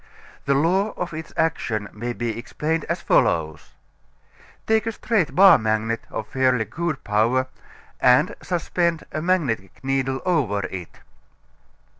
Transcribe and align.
The 0.45 0.55
law 0.55 0.93
of 0.97 1.13
its 1.13 1.31
action 1.37 1.87
may 1.93 2.11
be 2.13 2.35
explained 2.35 2.85
as 2.85 3.01
follows: 3.01 3.73
Take 4.65 4.87
a 4.87 4.91
straight 4.93 5.35
bar 5.35 5.59
magnet 5.59 6.05
of 6.09 6.27
fairly 6.27 6.65
good 6.65 7.03
power 7.03 7.45
and 7.99 8.33
suspend 8.41 9.03
a 9.11 9.21
magnetic 9.21 9.83
needle 9.83 10.19
over 10.25 10.65
it. 10.65 11.01